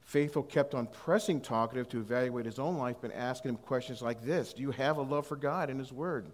[0.00, 4.22] Faithful kept on pressing talkative to evaluate his own life, but asking him questions like
[4.22, 6.26] this Do you have a love for God and His Word?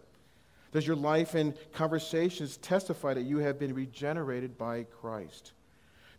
[0.73, 5.53] Does your life and conversations testify that you have been regenerated by Christ?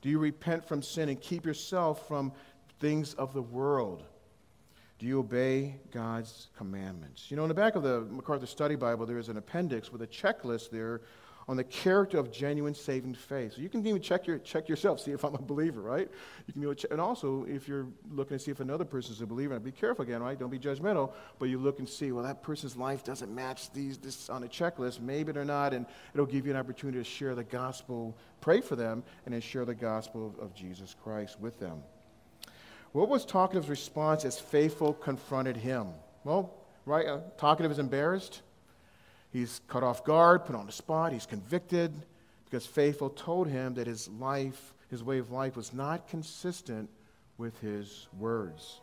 [0.02, 2.34] Do you repent from sin and keep yourself from
[2.80, 4.04] things of the world?
[4.99, 7.29] Do you obey God's commandments?
[7.29, 10.01] You know, in the back of the MacArthur Study Bible, there is an appendix with
[10.01, 11.01] a checklist there
[11.47, 13.53] on the character of genuine saving faith.
[13.53, 16.10] So you can even check, your, check yourself, see if I'm a believer, right?
[16.47, 19.53] You can check, and also if you're looking to see if another person's a believer,
[19.53, 20.39] and be careful again, right?
[20.39, 23.97] Don't be judgmental, but you look and see, well, that person's life doesn't match these
[23.97, 27.36] this on a checklist, maybe they're not, and it'll give you an opportunity to share
[27.36, 31.60] the gospel, pray for them, and then share the gospel of, of Jesus Christ with
[31.60, 31.84] them.
[32.93, 35.88] What was Talkative's response as faithful confronted him?
[36.23, 36.53] Well,
[36.86, 38.41] right, uh, Talkative is embarrassed.
[39.32, 41.91] He's cut off guard, put on the spot, he's convicted
[42.45, 46.88] because Faithful told him that his life, his way of life, was not consistent
[47.39, 48.79] with his words.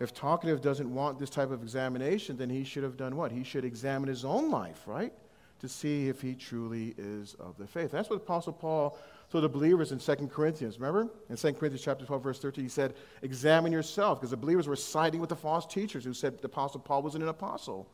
[0.00, 3.32] If Talkative doesn't want this type of examination, then he should have done what?
[3.32, 5.14] He should examine his own life, right?
[5.60, 7.90] To see if he truly is of the faith.
[7.90, 8.98] That's what Apostle Paul
[9.34, 10.78] told the believers in 2 Corinthians.
[10.78, 11.10] Remember?
[11.28, 14.76] In 2 Corinthians chapter 12, verse 13, he said, Examine yourself, because the believers were
[14.76, 17.88] siding with the false teachers who said the Apostle Paul wasn't an apostle.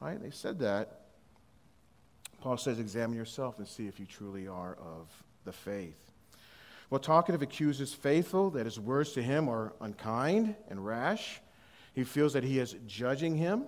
[0.00, 0.22] Right?
[0.22, 1.00] They said that.
[2.40, 5.08] Paul says, examine yourself and see if you truly are of
[5.44, 5.98] the faith.
[6.88, 11.40] Well, Talkative accuses Faithful that his words to him are unkind and rash.
[11.94, 13.64] He feels that he is judging him.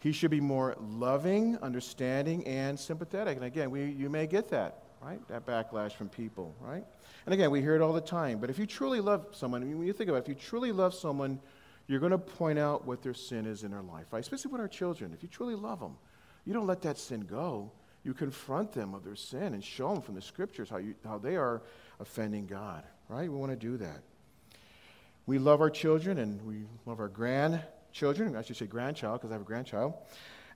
[0.00, 3.36] He should be more loving, understanding, and sympathetic.
[3.36, 5.26] And again, we, you may get that, right?
[5.28, 6.84] That backlash from people, right?
[7.26, 8.38] And again, we hear it all the time.
[8.38, 10.34] But if you truly love someone, I mean, when you think about it, if you
[10.34, 11.40] truly love someone,
[11.86, 14.20] you're going to point out what their sin is in their life, right?
[14.20, 15.12] Especially with our children.
[15.12, 15.96] If you truly love them,
[16.44, 17.72] you don't let that sin go
[18.04, 21.18] you confront them of their sin and show them from the scriptures how, you, how
[21.18, 21.62] they are
[22.00, 23.30] offending God, right?
[23.30, 24.02] We want to do that.
[25.26, 28.34] We love our children and we love our grandchildren.
[28.34, 29.94] I should say grandchild because I have a grandchild.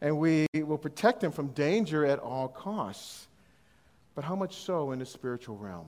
[0.01, 3.29] And we will protect them from danger at all costs.
[4.17, 5.87] But how much so in the spiritual realm?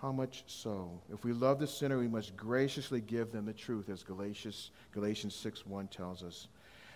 [0.00, 1.00] How much so?
[1.10, 5.34] If we love the sinner, we must graciously give them the truth, as Galatians, Galatians
[5.34, 6.48] 6 1 tells us.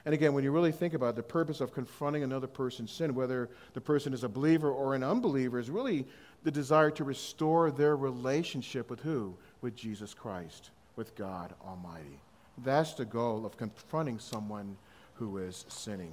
[0.05, 3.15] And again, when you really think about it, the purpose of confronting another person's sin,
[3.15, 6.07] whether the person is a believer or an unbeliever, is really
[6.45, 9.35] the desire to restore their relationship with who?
[9.63, 12.21] With Jesus Christ, with God Almighty.
[12.59, 14.77] That's the goal of confronting someone
[15.15, 16.13] who is sinning.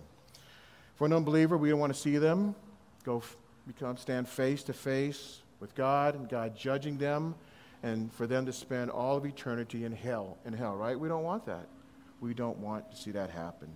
[0.95, 2.55] For an unbeliever, we don't want to see them
[3.03, 3.21] go
[3.67, 7.35] become stand face to face with God and God judging them
[7.83, 10.99] and for them to spend all of eternity in hell in hell, right?
[10.99, 11.67] We don't want that.
[12.21, 13.69] We don't want to see that happen.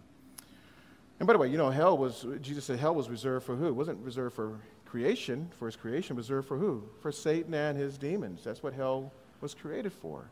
[1.19, 3.67] And by the way, you know, hell was, Jesus said hell was reserved for who?
[3.67, 6.83] It wasn't reserved for creation, for his creation, reserved for who?
[7.01, 8.43] For Satan and his demons.
[8.43, 10.29] That's what hell was created for.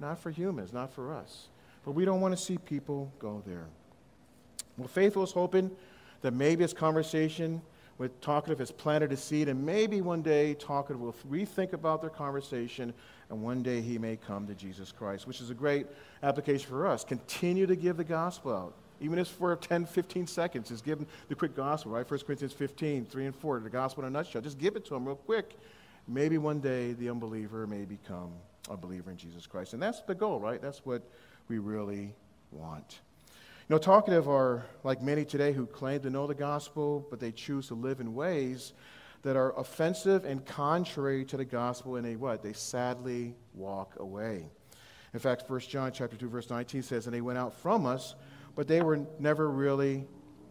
[0.00, 1.48] Not for humans, not for us.
[1.84, 3.66] But we don't want to see people go there.
[4.76, 5.70] Well, Faithful is hoping
[6.22, 7.60] that maybe this conversation
[8.00, 12.08] with Talkative has planted a seed, and maybe one day Talkative will rethink about their
[12.08, 12.94] conversation,
[13.28, 15.86] and one day he may come to Jesus Christ, which is a great
[16.22, 17.04] application for us.
[17.04, 18.74] Continue to give the gospel out.
[19.02, 22.10] Even if for 10, 15 seconds, just give them the quick gospel, right?
[22.10, 24.40] 1 Corinthians 15, 3 and 4, the gospel in a nutshell.
[24.40, 25.58] Just give it to them real quick.
[26.08, 28.32] Maybe one day the unbeliever may become
[28.70, 29.74] a believer in Jesus Christ.
[29.74, 30.62] And that's the goal, right?
[30.62, 31.02] That's what
[31.48, 32.14] we really
[32.50, 33.00] want.
[33.70, 37.30] You know, talkative are like many today who claim to know the gospel, but they
[37.30, 38.72] choose to live in ways
[39.22, 42.42] that are offensive and contrary to the gospel, and they what?
[42.42, 44.48] They sadly walk away.
[45.14, 48.16] In fact, 1 John chapter 2, verse 19 says, And they went out from us,
[48.56, 50.04] but they were never really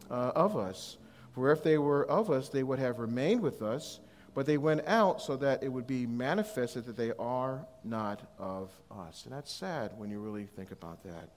[0.10, 0.96] uh, of us.
[1.34, 4.00] For if they were of us, they would have remained with us,
[4.34, 8.72] but they went out so that it would be manifested that they are not of
[8.90, 9.26] us.
[9.26, 11.32] And that's sad when you really think about that.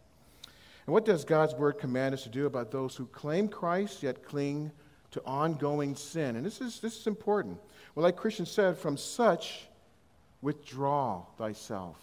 [0.87, 4.25] And what does God's word command us to do about those who claim Christ yet
[4.25, 4.73] cling
[5.13, 6.37] to ongoing sin?
[6.37, 7.59] And this is, this is important.
[7.95, 9.69] Well, like Christian said, from such
[10.41, 11.97] withdraw thyself.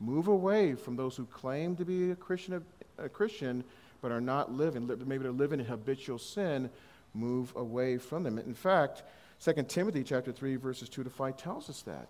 [0.00, 2.64] Move away from those who claim to be a Christian,
[2.98, 3.64] a Christian
[4.00, 6.68] but are not living, maybe they're living in habitual sin.
[7.14, 8.38] Move away from them.
[8.38, 9.02] In fact,
[9.44, 12.08] 2 Timothy chapter 3, verses 2 to 5 tells us that.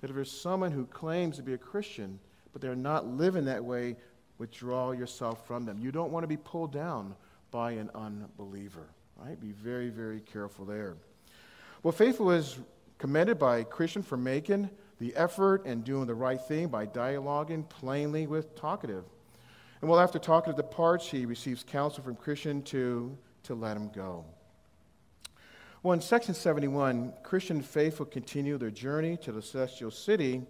[0.00, 2.18] That if there's someone who claims to be a Christian,
[2.52, 3.96] but they're not living that way,
[4.40, 5.78] withdraw yourself from them.
[5.78, 7.14] You don't want to be pulled down
[7.50, 8.86] by an unbeliever.
[9.16, 9.38] Right?
[9.38, 10.96] Be very, very careful there.
[11.82, 12.58] Well, Faithful is
[12.96, 18.26] commended by Christian for making the effort and doing the right thing by dialoguing plainly
[18.26, 19.04] with talkative.
[19.82, 24.24] And well, after talkative departs, he receives counsel from Christian to, to let him go.
[25.82, 30.42] Well, in section 71, Christian faithful continue their journey to the celestial city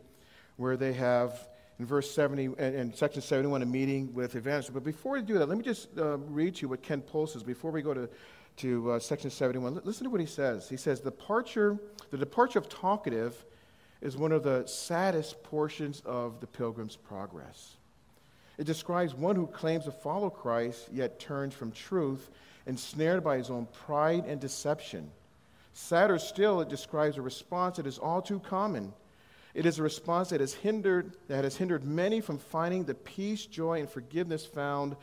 [0.56, 1.49] where they have
[1.80, 4.68] in verse 70, in section 71, a meeting with evangelists.
[4.68, 7.32] But before we do that, let me just uh, read to you what Ken Puls
[7.32, 8.06] says before we go to,
[8.58, 9.80] to uh, section 71.
[9.84, 10.68] Listen to what he says.
[10.68, 11.78] He says, departure,
[12.10, 13.46] The departure of talkative
[14.02, 17.76] is one of the saddest portions of the pilgrim's progress.
[18.58, 22.28] It describes one who claims to follow Christ, yet turns from truth,
[22.66, 25.10] ensnared by his own pride and deception.
[25.72, 28.92] Sadder still, it describes a response that is all too common.
[29.54, 33.46] It is a response that has hindered, that has hindered many from finding the peace,
[33.46, 34.96] joy, and forgiveness found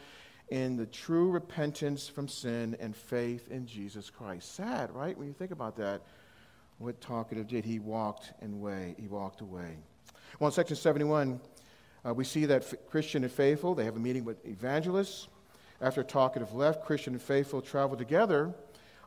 [0.49, 4.55] in the true repentance from sin and faith in Jesus Christ.
[4.55, 5.17] Sad, right?
[5.17, 6.01] When you think about that,
[6.77, 8.95] what talkative did he walked away?
[8.99, 9.77] He walked away.
[10.39, 11.41] Well, in section 71,
[12.05, 15.27] uh, we see that Christian and faithful they have a meeting with evangelists.
[15.81, 18.53] After talkative left, Christian and faithful travel together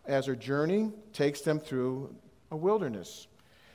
[0.06, 2.14] as their journey takes them through
[2.50, 3.26] a wilderness.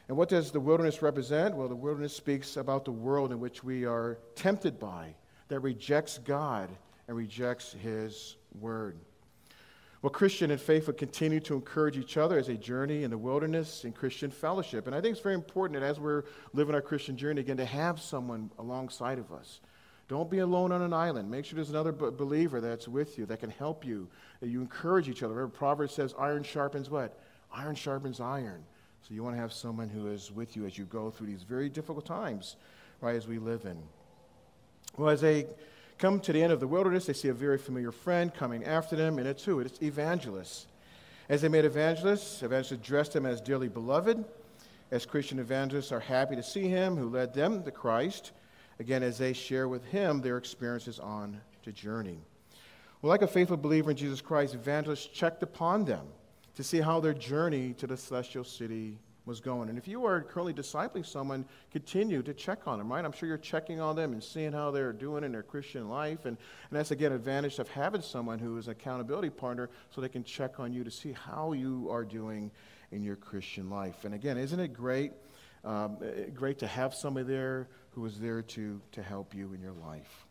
[0.08, 1.56] And what does the wilderness represent?
[1.56, 5.16] Well, the wilderness speaks about the world in which we are tempted by,
[5.48, 6.70] that rejects God
[7.08, 8.98] and rejects His word.
[10.02, 13.86] Well, Christian and faithful continue to encourage each other as they journey in the wilderness
[13.86, 14.86] in Christian fellowship.
[14.86, 17.66] And I think it's very important that as we're living our Christian journey again, to
[17.66, 19.62] have someone alongside of us.
[20.08, 21.32] Don't be alone on an island.
[21.32, 24.08] Make sure there's another b- believer that's with you that can help you,
[24.42, 25.34] that you encourage each other.
[25.34, 27.20] Remember, Proverbs says, iron sharpens what?
[27.52, 28.64] Iron sharpens iron.
[29.08, 31.44] So you want to have someone who is with you as you go through these
[31.44, 32.56] very difficult times,
[33.02, 33.78] right, as we live in.
[34.98, 35.46] Well, as they
[36.00, 38.96] come to the end of the wilderness, they see a very familiar friend coming after
[38.96, 39.60] them, and it's who?
[39.60, 40.66] It's evangelists.
[41.30, 44.26] As they met evangelists, evangelists addressed him as dearly beloved.
[44.90, 48.32] As Christian evangelists are happy to see him who led them to Christ,
[48.80, 52.18] again, as they share with him their experiences on the journey.
[53.04, 56.08] Well, like a faithful believer in Jesus Christ, evangelists checked upon them
[56.56, 59.70] to see how their journey to the celestial city was going.
[59.70, 63.04] And if you are currently discipling someone, continue to check on them, right?
[63.04, 66.26] I'm sure you're checking on them and seeing how they're doing in their Christian life.
[66.26, 66.38] And,
[66.70, 70.24] and that's, again, advantage of having someone who is an accountability partner so they can
[70.24, 72.52] check on you to see how you are doing
[72.92, 74.06] in your Christian life.
[74.06, 75.12] And again, isn't it great,
[75.64, 75.98] um,
[76.34, 80.26] great to have somebody there who is there to, to help you in your life?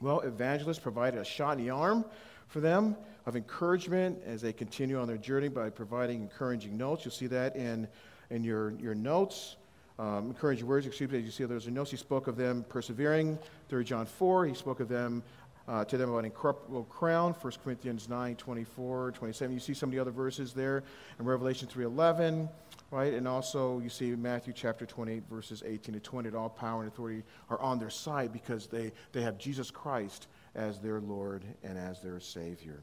[0.00, 2.04] Well, evangelists provided a shot in the arm
[2.48, 7.04] for them of encouragement as they continue on their journey by providing encouraging notes.
[7.04, 7.88] You'll see that in,
[8.30, 9.56] in your, your notes.
[9.98, 11.90] Um, encouraging words, excuse me, as you see those in notes.
[11.90, 13.38] He spoke of them persevering,
[13.68, 14.46] through John 4.
[14.46, 15.22] He spoke of them
[15.68, 19.54] uh, to them about incorruptible crown, 1 Corinthians 9, 24, 27.
[19.54, 20.84] You see some of the other verses there
[21.18, 22.48] in Revelation 3, 11,
[22.90, 23.12] right?
[23.12, 26.30] And also you see Matthew chapter 28, verses 18 to 20.
[26.30, 30.80] All power and authority are on their side because they, they have Jesus Christ as
[30.80, 32.82] their Lord and as their Savior.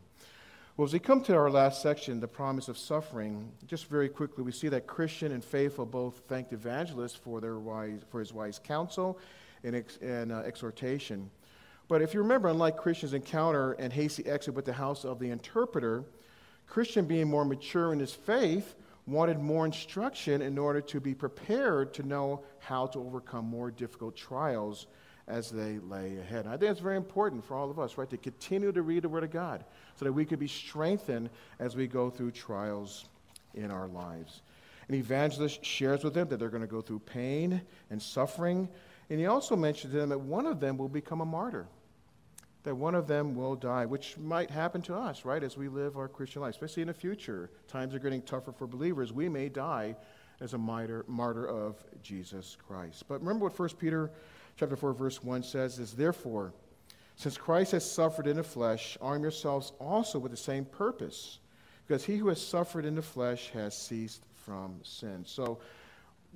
[0.78, 4.44] Well, as we come to our last section, the promise of suffering, just very quickly,
[4.44, 8.60] we see that Christian and faithful both thanked evangelist for, their wise, for his wise
[8.64, 9.20] counsel
[9.64, 11.30] and, ex, and uh, exhortation.
[11.88, 15.30] But if you remember, unlike Christian's encounter and hasty exit with the house of the
[15.30, 16.06] interpreter,
[16.66, 18.74] Christian, being more mature in his faith,
[19.06, 24.16] wanted more instruction in order to be prepared to know how to overcome more difficult
[24.16, 24.88] trials
[25.28, 26.46] as they lay ahead.
[26.46, 29.04] And I think it's very important for all of us, right, to continue to read
[29.04, 29.64] the Word of God
[29.96, 33.06] so that we could be strengthened as we go through trials
[33.54, 34.42] in our lives.
[34.90, 38.68] An evangelist shares with them that they're going to go through pain and suffering.
[39.10, 41.68] And he also mentions to them that one of them will become a martyr,
[42.64, 45.96] that one of them will die, which might happen to us, right, as we live
[45.96, 47.50] our Christian life, especially in the future.
[47.68, 49.14] Times are getting tougher for believers.
[49.14, 49.96] We may die
[50.42, 53.06] as a martyr, martyr of Jesus Christ.
[53.08, 54.12] But remember what 1 Peter
[54.56, 56.54] chapter 4, verse 1 says is, Therefore,
[57.16, 61.40] since Christ has suffered in the flesh, arm yourselves also with the same purpose,
[61.86, 65.24] because he who has suffered in the flesh has ceased from sin.
[65.26, 65.60] So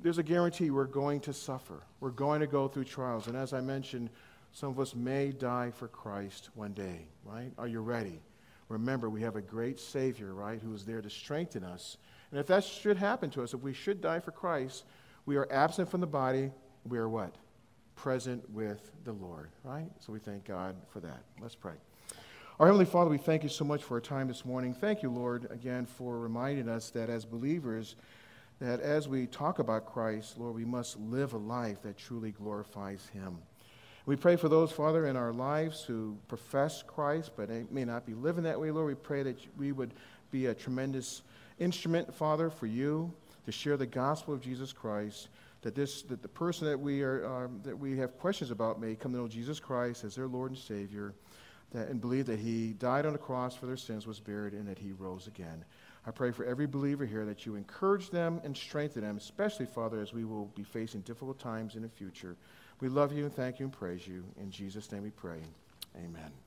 [0.01, 1.81] there's a guarantee we're going to suffer.
[1.99, 3.27] We're going to go through trials.
[3.27, 4.09] And as I mentioned,
[4.51, 7.51] some of us may die for Christ one day, right?
[7.57, 8.21] Are you ready?
[8.69, 11.97] Remember, we have a great Savior, right, who is there to strengthen us.
[12.31, 14.83] And if that should happen to us, if we should die for Christ,
[15.25, 16.51] we are absent from the body.
[16.85, 17.35] We are what?
[17.97, 19.89] Present with the Lord, right?
[19.99, 21.23] So we thank God for that.
[21.41, 21.73] Let's pray.
[22.59, 24.73] Our Heavenly Father, we thank you so much for our time this morning.
[24.73, 27.95] Thank you, Lord, again for reminding us that as believers,
[28.59, 33.07] that as we talk about Christ, Lord, we must live a life that truly glorifies
[33.13, 33.39] Him.
[34.05, 38.13] We pray for those, Father, in our lives who profess Christ, but may not be
[38.13, 38.87] living that way, Lord.
[38.87, 39.93] We pray that we would
[40.31, 41.23] be a tremendous
[41.59, 43.11] instrument, Father, for you
[43.45, 45.29] to share the gospel of Jesus Christ
[45.61, 48.95] that this that the person that we are um, that we have questions about may
[48.95, 51.13] come to know Jesus Christ as their Lord and Savior,
[51.71, 54.67] that, and believe that He died on the cross for their sins, was buried, and
[54.67, 55.63] that He rose again.
[56.05, 60.01] I pray for every believer here that you encourage them and strengthen them, especially Father,
[60.01, 62.37] as we will be facing difficult times in the future.
[62.79, 64.23] We love you and thank you and praise you.
[64.39, 65.41] In Jesus' name we pray.
[65.97, 66.46] Amen.